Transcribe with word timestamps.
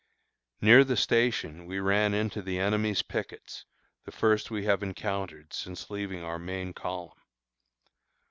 Near 0.61 0.83
the 0.83 0.97
station 0.97 1.67
we 1.67 1.77
ran 1.79 2.15
into 2.15 2.41
the 2.41 2.57
enemy's 2.57 3.03
pickets, 3.03 3.65
the 4.03 4.11
first 4.11 4.49
we 4.49 4.65
have 4.65 4.81
encountered 4.81 5.53
since 5.53 5.91
leaving 5.91 6.23
our 6.23 6.39
main 6.39 6.73
column. 6.73 7.19